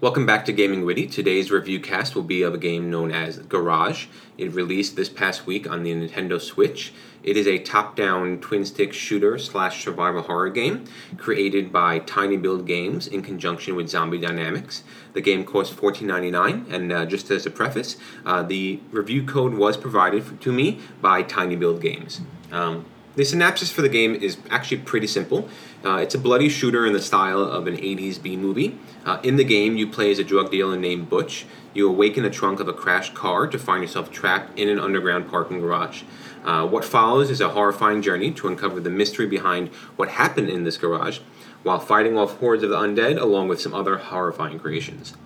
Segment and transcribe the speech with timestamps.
[0.00, 1.08] Welcome back to Gaming Witty.
[1.08, 4.06] Today's review cast will be of a game known as Garage.
[4.36, 6.92] It released this past week on the Nintendo Switch.
[7.24, 10.84] It is a top-down twin-stick shooter slash survival horror game
[11.16, 14.84] created by Tiny Build Games in conjunction with Zombie Dynamics.
[15.14, 19.76] The game costs $14.99, and uh, just as a preface, uh, the review code was
[19.76, 22.20] provided for, to me by Tiny Build Games.
[22.52, 22.86] Um,
[23.18, 25.48] the synopsis for the game is actually pretty simple.
[25.84, 28.78] Uh, it's a bloody shooter in the style of an 80s B movie.
[29.04, 31.44] Uh, in the game, you play as a drug dealer named Butch.
[31.74, 35.28] You awaken the trunk of a crashed car to find yourself trapped in an underground
[35.28, 36.04] parking garage.
[36.44, 40.62] Uh, what follows is a horrifying journey to uncover the mystery behind what happened in
[40.62, 41.18] this garage,
[41.64, 45.16] while fighting off hordes of the undead along with some other horrifying creations.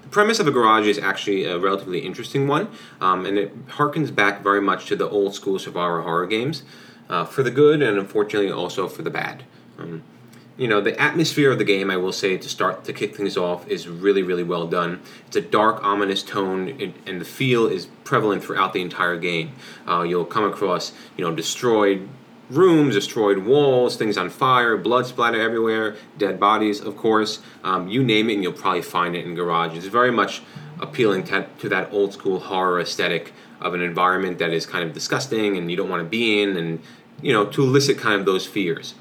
[0.00, 2.68] The premise of a garage is actually a relatively interesting one,
[3.02, 6.62] um, and it harkens back very much to the old school survival horror games
[7.08, 9.44] uh, for the good and unfortunately also for the bad.
[9.78, 10.02] Um,
[10.56, 13.36] you know, the atmosphere of the game, I will say, to start to kick things
[13.36, 15.02] off, is really, really well done.
[15.26, 19.52] It's a dark, ominous tone, and the feel is prevalent throughout the entire game.
[19.88, 22.08] Uh, you'll come across, you know, destroyed
[22.50, 27.40] rooms, destroyed walls, things on fire, blood splatter everywhere, dead bodies, of course.
[27.64, 29.76] Um, you name it, and you'll probably find it in Garage.
[29.76, 30.42] It's very much
[30.84, 34.92] appealing to, to that old school horror aesthetic of an environment that is kind of
[34.92, 36.80] disgusting and you don't want to be in, and
[37.22, 38.94] you know, to elicit kind of those fears.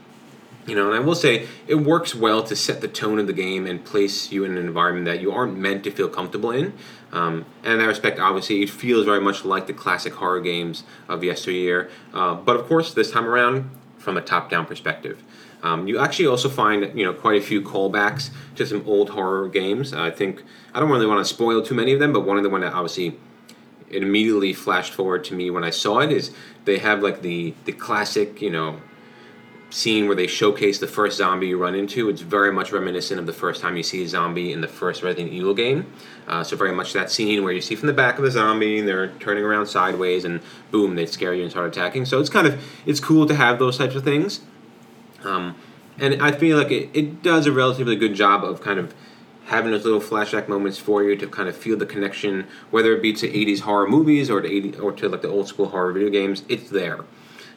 [0.65, 3.33] You know, and I will say it works well to set the tone of the
[3.33, 6.73] game and place you in an environment that you aren't meant to feel comfortable in.
[7.11, 10.83] Um, and in that respect, obviously, it feels very much like the classic horror games
[11.09, 11.89] of yesteryear.
[12.13, 13.69] Uh, but of course, this time around,
[14.03, 15.23] from a top-down perspective.
[15.63, 19.47] Um, you actually also find you know quite a few callbacks to some old horror
[19.47, 19.93] games.
[19.93, 22.43] I think I don't really want to spoil too many of them, but one of
[22.43, 23.17] the one that obviously
[23.89, 26.31] it immediately flashed forward to me when I saw it is
[26.65, 28.81] they have like the the classic you know
[29.73, 32.07] scene where they showcase the first zombie you run into.
[32.07, 35.01] It's very much reminiscent of the first time you see a zombie in the first
[35.01, 35.91] Resident Evil game.
[36.27, 38.77] Uh, so very much that scene where you see from the back of the zombie
[38.77, 42.05] and they're turning around sideways and boom, they scare you and start attacking.
[42.05, 44.41] So it's kind of it's cool to have those types of things.
[45.23, 45.55] Um,
[45.97, 48.93] and I feel like it, it does a relatively good job of kind of
[49.45, 53.01] having those little flashback moments for you to kind of feel the connection, whether it
[53.01, 55.91] be to 80s horror movies or to 80, or to like the old school horror
[55.91, 56.43] video games.
[56.47, 56.99] It's there.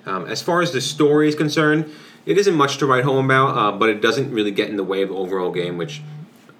[0.07, 1.91] Um, as far as the story is concerned,
[2.25, 4.85] it isn't much to write home about, uh, but it doesn't really get in the
[4.85, 6.03] way of the overall game, which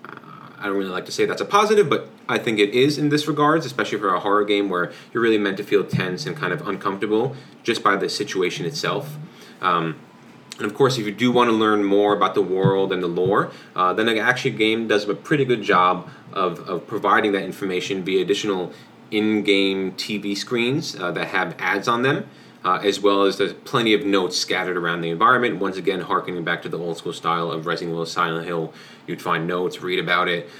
[0.05, 0.15] uh,
[0.59, 3.09] I don't really like to say that's a positive, but I think it is in
[3.09, 6.37] this regards, especially for a horror game where you're really meant to feel tense and
[6.37, 9.17] kind of uncomfortable just by the situation itself.
[9.61, 9.97] Um,
[10.59, 13.09] and of course, if you do want to learn more about the world and the
[13.09, 17.43] lore, uh, then the actually game does a pretty good job of, of providing that
[17.43, 18.73] information via additional
[19.11, 22.29] in-game TV screens uh, that have ads on them
[22.67, 25.61] uh, as well as there's plenty of notes scattered around the environment.
[25.61, 28.75] Once again, harkening back to the old school style of Resident Evil Silent Hill,
[29.07, 30.51] you'd find notes, read about it,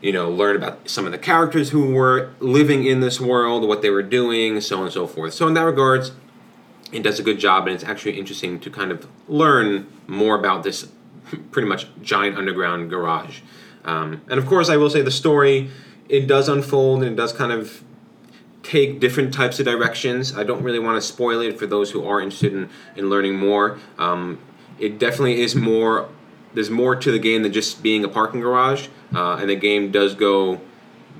[0.00, 3.80] you know, learn about some of the characters who were living in this world, what
[3.80, 5.34] they were doing, so on and so forth.
[5.34, 6.10] So in that regards,
[6.90, 10.64] it does a good job, and it's actually interesting to kind of learn more about
[10.64, 10.88] this
[11.52, 13.42] pretty much giant underground garage.
[13.84, 15.70] Um, and of course, I will say the story
[16.08, 17.84] it does unfold and it does kind of
[18.66, 20.36] take different types of directions.
[20.36, 23.36] I don't really want to spoil it for those who are interested in, in learning
[23.36, 23.78] more.
[23.96, 24.40] Um,
[24.80, 26.08] it definitely is more,
[26.52, 29.92] there's more to the game than just being a parking garage, uh, and the game
[29.92, 30.60] does go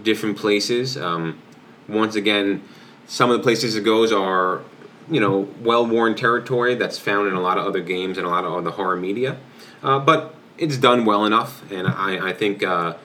[0.02, 0.96] different places.
[0.96, 1.40] Um,
[1.88, 2.64] once again,
[3.06, 4.62] some of the places it goes are,
[5.08, 8.30] you know, well worn territory that's found in a lot of other games and a
[8.30, 9.38] lot of other horror media.
[9.84, 12.96] Uh, but it's done well enough, and I, I think, uh,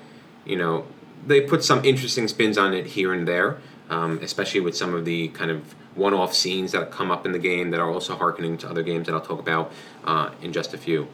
[0.45, 0.87] you know,
[1.27, 3.59] they put some interesting spins on it here and there
[3.91, 7.39] um, especially with some of the kind of one-off scenes that come up in the
[7.39, 9.71] game that are also harkening to other games that I'll talk about
[10.05, 11.07] uh, in just a few.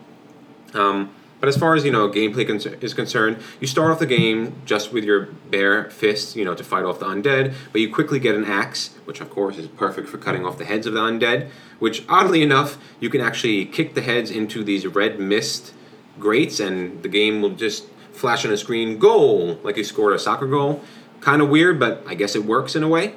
[0.74, 4.62] Um, but as far as you know, gameplay is concerned, you start off the game
[4.66, 7.54] just with your bare fists, you know, to fight off the undead.
[7.72, 10.66] But you quickly get an axe, which of course is perfect for cutting off the
[10.66, 11.50] heads of the undead.
[11.78, 15.74] Which, oddly enough, you can actually kick the heads into these red mist
[16.20, 20.20] grates, and the game will just flash on a screen goal, like you scored a
[20.20, 20.82] soccer goal.
[21.28, 23.14] Kind of weird, but I guess it works in a way.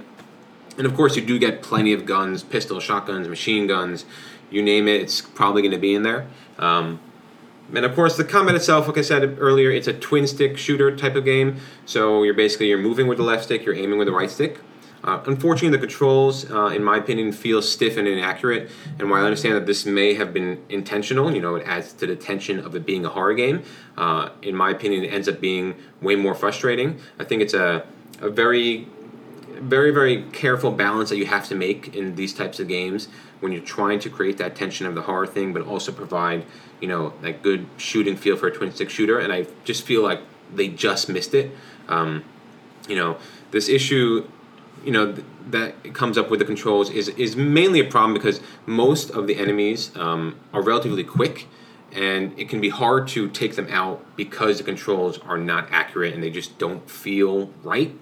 [0.76, 4.04] And of course, you do get plenty of guns pistol, shotguns, machine guns,
[4.50, 6.26] you name it, it's probably going to be in there.
[6.58, 6.98] Um,
[7.72, 10.96] and of course, the combat itself, like I said earlier, it's a twin stick shooter
[10.96, 11.58] type of game.
[11.86, 14.58] So you're basically you're moving with the left stick, you're aiming with the right stick.
[15.04, 18.72] Uh, unfortunately, the controls, uh, in my opinion, feel stiff and inaccurate.
[18.98, 22.08] And while I understand that this may have been intentional, you know, it adds to
[22.08, 23.62] the tension of it being a horror game.
[23.96, 26.98] Uh, in my opinion, it ends up being way more frustrating.
[27.20, 27.86] I think it's a,
[28.20, 28.86] a very,
[29.60, 33.08] very, very careful balance that you have to make in these types of games
[33.40, 36.44] when you're trying to create that tension of the horror thing, but also provide,
[36.80, 39.18] you know, that good shooting feel for a twin stick shooter.
[39.18, 40.20] And I just feel like
[40.54, 41.50] they just missed it.
[41.88, 42.24] Um,
[42.88, 43.16] you know,
[43.50, 44.28] this issue,
[44.84, 48.40] you know, th- that comes up with the controls is is mainly a problem because
[48.66, 51.46] most of the enemies um, are relatively quick,
[51.92, 56.14] and it can be hard to take them out because the controls are not accurate
[56.14, 57.92] and they just don't feel right.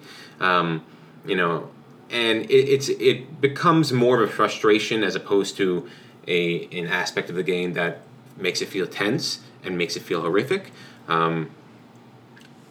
[0.41, 0.85] Um,
[1.25, 1.71] you know,
[2.11, 5.89] and it, it's it becomes more of a frustration as opposed to
[6.27, 8.03] a an aspect of the game that
[8.37, 10.71] makes it feel tense and makes it feel horrific.
[11.09, 11.51] Um,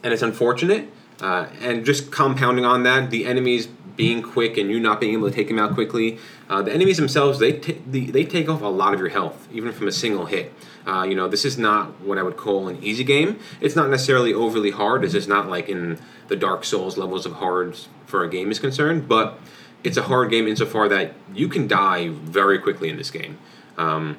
[0.04, 0.90] and it's unfortunate.
[1.20, 3.68] Uh, and just compounding on that, the enemies
[3.98, 6.18] being quick and you not being able to take them out quickly,
[6.50, 9.48] uh, the enemies themselves they t- the, they take off a lot of your health,
[9.52, 10.54] even from a single hit.
[10.86, 13.40] Uh, you know, this is not what I would call an easy game.
[13.60, 15.04] It's not necessarily overly hard.
[15.04, 16.00] It's just not like in
[16.30, 19.10] the Dark Souls levels of hard for a game is concerned.
[19.10, 19.38] But
[19.84, 23.38] it's a hard game insofar that you can die very quickly in this game.
[23.78, 24.18] Um,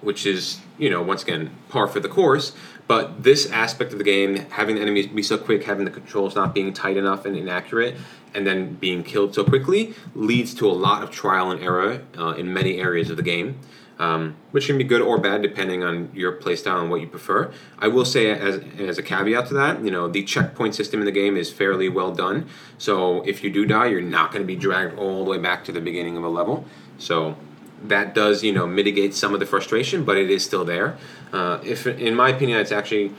[0.00, 2.52] which is you know once again par for the course.
[2.88, 6.34] But this aspect of the game, having the enemies be so quick, having the controls
[6.34, 7.96] not being tight enough and inaccurate,
[8.34, 12.30] and then being killed so quickly, leads to a lot of trial and error uh,
[12.30, 13.60] in many areas of the game.
[13.98, 17.50] Um, which can be good or bad depending on your playstyle and what you prefer.
[17.80, 21.04] I will say, as, as a caveat to that, you know, the checkpoint system in
[21.04, 22.46] the game is fairly well done.
[22.78, 25.64] So if you do die, you're not going to be dragged all the way back
[25.64, 26.64] to the beginning of a level.
[26.98, 27.36] So
[27.84, 30.96] that does you know mitigate some of the frustration, but it is still there.
[31.32, 33.12] Uh, if in my opinion, it's actually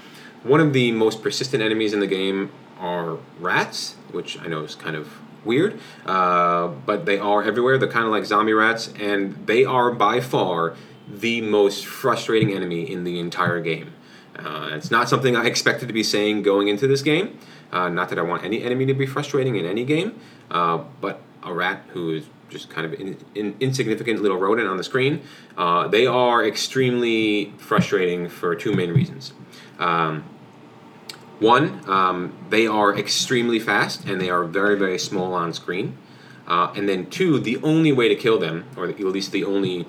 [0.43, 4.75] one of the most persistent enemies in the game are rats, which I know is
[4.75, 5.11] kind of
[5.43, 7.77] weird, uh, but they are everywhere.
[7.77, 10.75] They're kind of like zombie rats, and they are by far
[11.07, 13.93] the most frustrating enemy in the entire game.
[14.37, 17.37] Uh, it's not something I expected to be saying going into this game.
[17.71, 20.19] Uh, not that I want any enemy to be frustrating in any game,
[20.49, 24.77] uh, but a rat who is just kind of in, in, insignificant little rodent on
[24.77, 25.21] the screen.
[25.57, 29.33] Uh, they are extremely frustrating for two main reasons.
[29.77, 30.23] Um,
[31.39, 35.97] one, um, they are extremely fast and they are very, very small on screen.
[36.47, 39.85] Uh, and then two, the only way to kill them, or at least the only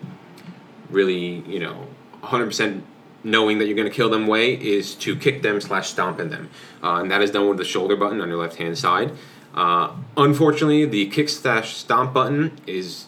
[0.91, 1.87] really, you know,
[2.23, 2.83] 100%
[3.25, 6.29] knowing that you're going to kill them way, is to kick them slash stomp in
[6.29, 6.51] them.
[6.83, 9.13] Uh, and that is done with the shoulder button on your left hand side.
[9.55, 13.07] Uh, unfortunately, the kick slash stomp button is,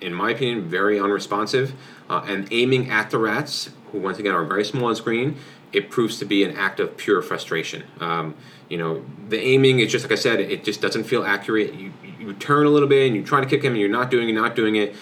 [0.00, 1.74] in my opinion, very unresponsive.
[2.10, 5.36] Uh, and aiming at the rats, who once again are very small on screen,
[5.72, 7.84] it proves to be an act of pure frustration.
[8.00, 8.34] Um,
[8.68, 11.74] you know, the aiming is just like I said, it just doesn't feel accurate.
[11.74, 14.10] You, you turn a little bit and you try to kick him, and you're not
[14.10, 14.94] doing it, not doing it.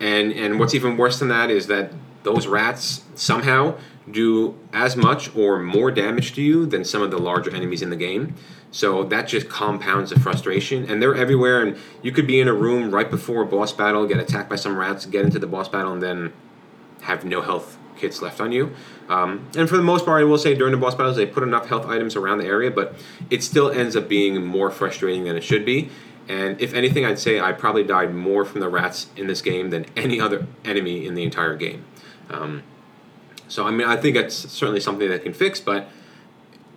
[0.00, 1.92] And and what's even worse than that is that
[2.22, 3.78] those rats somehow
[4.10, 7.90] do as much or more damage to you than some of the larger enemies in
[7.90, 8.34] the game.
[8.76, 10.84] So that just compounds the frustration.
[10.90, 14.06] And they're everywhere, and you could be in a room right before a boss battle,
[14.06, 16.34] get attacked by some rats, get into the boss battle, and then
[17.00, 18.76] have no health kits left on you.
[19.08, 21.42] Um, and for the most part, I will say during the boss battles, they put
[21.42, 22.94] enough health items around the area, but
[23.30, 25.88] it still ends up being more frustrating than it should be.
[26.28, 29.70] And if anything, I'd say I probably died more from the rats in this game
[29.70, 31.86] than any other enemy in the entire game.
[32.28, 32.62] Um,
[33.48, 35.88] so I mean, I think that's certainly something that can fix, but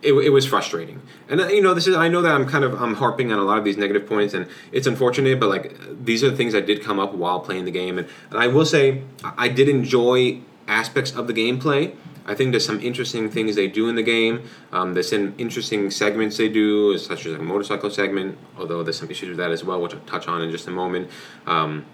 [0.02, 1.02] it, it was frustrating.
[1.28, 3.40] And uh, you know, this is I know that I'm kind of I'm harping on
[3.40, 6.54] a lot of these negative points, and it's unfortunate, but like these are the things
[6.54, 9.70] that did come up while playing the game, and, and I will say I did
[9.70, 11.96] enjoy aspects of the gameplay.
[12.26, 14.44] I think there's some interesting things they do in the game.
[14.72, 19.10] Um, there's some interesting segments they do, such as a motorcycle segment, although there's some
[19.10, 21.10] issues with that as well, which I'll touch on in just a moment.
[21.48, 21.88] Um,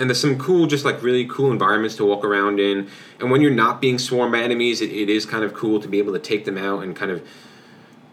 [0.00, 2.88] and there's some cool, just like really cool environments to walk around in.
[3.20, 5.88] And when you're not being swarmed by enemies, it, it is kind of cool to
[5.88, 7.26] be able to take them out and kind of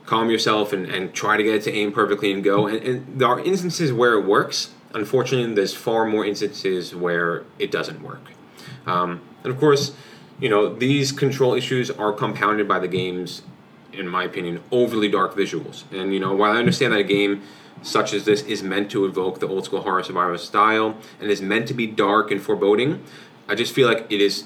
[0.06, 2.68] calm yourself and, and try to get it to aim perfectly and go.
[2.68, 4.72] And, and there are instances where it works.
[4.94, 8.32] Unfortunately, there's far more instances where it doesn't work.
[8.86, 9.94] Um, and of course,
[10.40, 13.44] you know, these control issues are compounded by the game's,
[13.94, 15.84] in my opinion, overly dark visuals.
[15.92, 17.44] And, you know, while I understand that a game
[17.82, 21.42] such as this is meant to evoke the old school horror survival style and is
[21.42, 23.04] meant to be dark and foreboding,
[23.48, 24.46] I just feel like it is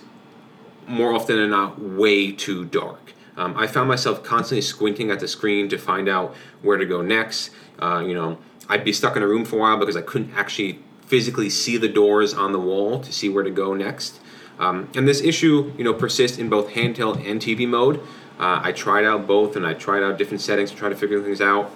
[0.87, 3.13] more often than not way too dark.
[3.35, 7.01] Um, I found myself constantly squinting at the screen to find out where to go
[7.01, 7.49] next.
[7.79, 8.37] Uh, you know,
[8.69, 11.77] I'd be stuck in a room for a while because I couldn't actually physically see
[11.77, 14.19] the doors on the wall to see where to go next.
[14.59, 17.99] Um, and this issue, you know, persists in both handheld and TV mode.
[18.39, 21.21] Uh, I tried out both, and I tried out different settings to try to figure
[21.21, 21.71] things out.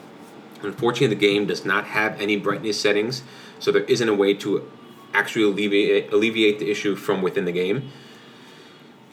[0.63, 3.23] Unfortunately, the game does not have any brightness settings,
[3.59, 4.69] so there isn't a way to
[5.13, 7.91] actually alleviate alleviate the issue from within the game.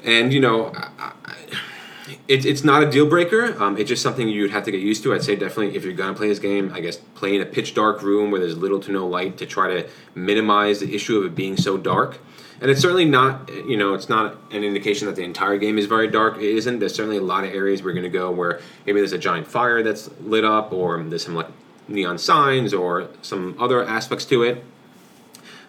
[0.03, 1.35] And you know, I, I,
[2.29, 3.61] it's it's not a deal breaker.
[3.63, 5.15] Um, it's just something you'd have to get used to.
[5.15, 7.75] I'd say definitely if you're gonna play this game, I guess play in a pitch
[7.75, 11.25] dark room where there's little to no light to try to minimize the issue of
[11.25, 12.19] it being so dark.
[12.61, 15.87] And it's certainly not you know it's not an indication that the entire game is
[15.87, 16.37] very dark.
[16.37, 16.79] It isn't.
[16.79, 19.47] There's certainly a lot of areas we're going to go where maybe there's a giant
[19.47, 21.49] fire that's lit up, or there's some like
[21.89, 24.65] neon signs, or some other aspects to it.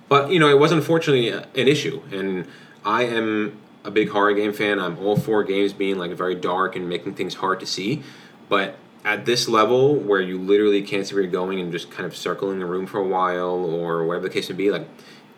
[0.08, 2.48] But you know, it was unfortunately an issue, and
[2.84, 4.80] I am a big horror game fan.
[4.80, 8.04] I'm all for games being like very dark and making things hard to see,
[8.50, 12.08] but at this level where you literally can't see where you're going and just kind
[12.08, 14.88] of circling the room for a while or whatever the case may be, like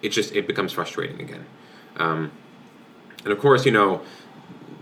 [0.01, 1.45] it just it becomes frustrating again.
[1.97, 2.31] Um,
[3.23, 4.01] and of course, you know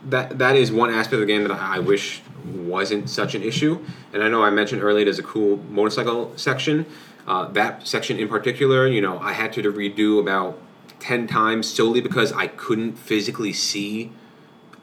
[0.05, 3.83] that that is one aspect of the game that I wish wasn't such an issue.
[4.13, 6.85] And I know I mentioned earlier there's a cool motorcycle section.
[7.27, 10.59] Uh, that section in particular, you know, I had to redo about
[10.99, 14.11] ten times solely because I couldn't physically see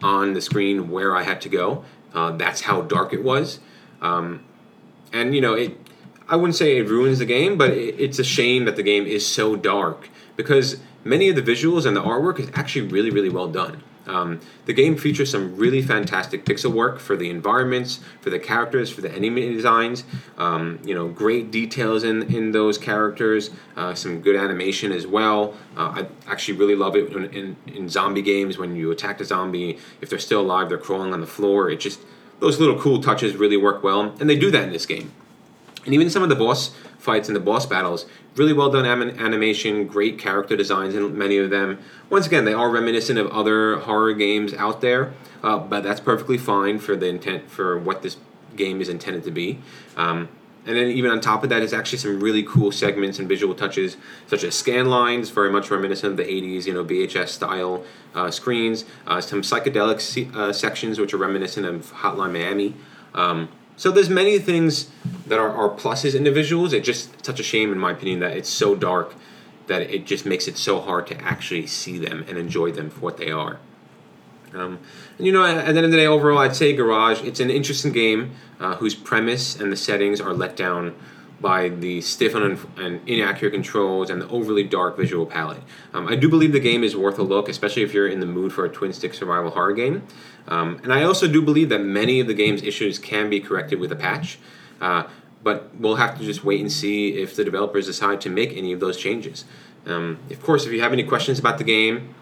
[0.02, 1.84] on the screen where I had to go.
[2.12, 3.60] Uh, that's how dark it was.
[4.00, 4.44] Um,
[5.12, 5.78] and you know, it.
[6.28, 9.06] I wouldn't say it ruins the game, but it, it's a shame that the game
[9.06, 13.28] is so dark because many of the visuals and the artwork is actually really, really
[13.28, 13.82] well done.
[14.06, 18.90] Um, the game features some really fantastic pixel work for the environments, for the characters,
[18.90, 20.04] for the enemy designs.
[20.36, 25.54] Um, you know, great details in, in those characters, uh, some good animation as well.
[25.76, 29.24] Uh, I actually really love it in, in, in, zombie games when you attack a
[29.24, 29.78] zombie.
[30.00, 31.70] If they're still alive, they're crawling on the floor.
[31.70, 32.00] It just
[32.40, 35.12] those little cool touches really work well, and they do that in this game.
[35.84, 39.18] And even some of the boss fights and the boss battles, really well done anim-
[39.18, 41.78] animation, great character designs in many of them.
[42.08, 45.12] Once again, they are reminiscent of other horror games out there,
[45.42, 48.16] uh, but that's perfectly fine for the intent for what this
[48.56, 49.58] game is intended to be.
[49.96, 50.28] Um,
[50.64, 53.54] and then even on top of that is actually some really cool segments and visual
[53.54, 53.96] touches,
[54.28, 57.84] such as scan lines, very much reminiscent of the 80s, you know, VHS style
[58.14, 58.84] uh, screens.
[59.04, 62.74] Uh, some psychedelic se- uh, sections, which are reminiscent of Hotline Miami.
[63.12, 64.90] Um, so there's many things
[65.26, 66.72] that are, are pluses in the visuals.
[66.72, 69.14] It's just such a shame, in my opinion, that it's so dark
[69.66, 73.00] that it just makes it so hard to actually see them and enjoy them for
[73.00, 73.58] what they are.
[74.54, 74.78] Um,
[75.16, 77.22] and you know, at the end of the day, overall, I'd say Garage.
[77.22, 80.94] It's an interesting game uh, whose premise and the settings are let down
[81.42, 85.62] by the stiff and, and inaccurate controls and the overly dark visual palette.
[85.92, 88.26] Um, I do believe the game is worth a look, especially if you're in the
[88.26, 90.06] mood for a twin stick survival horror game.
[90.48, 93.80] Um, and I also do believe that many of the game's issues can be corrected
[93.80, 94.38] with a patch.
[94.80, 95.04] Uh,
[95.42, 98.72] but we'll have to just wait and see if the developers decide to make any
[98.72, 99.44] of those changes.
[99.86, 102.14] Um, of course, if you have any questions about the game,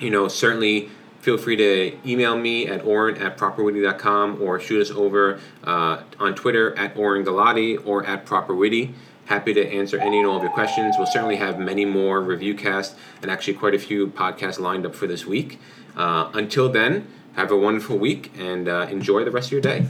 [0.00, 4.90] you know, certainly feel free to email me at oren at properwitty.com or shoot us
[4.90, 8.92] over uh, on Twitter at Oren Galati or at properwitty.
[9.26, 10.94] Happy to answer any and all of your questions.
[10.96, 14.94] We'll certainly have many more review casts and actually quite a few podcasts lined up
[14.94, 15.60] for this week.
[15.96, 19.86] Uh, until then, have a wonderful week and uh, enjoy the rest of your day.